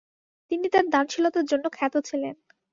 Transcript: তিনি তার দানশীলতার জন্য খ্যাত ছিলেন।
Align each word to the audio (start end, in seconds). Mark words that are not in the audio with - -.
তিনি 0.51 0.67
তার 0.69 0.85
দানশীলতার 0.89 1.45
জন্য 1.45 1.65
খ্যাত 1.73 1.95
ছিলেন। 2.05 2.35